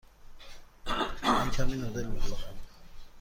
[1.23, 2.57] من کمی نودل می خورم.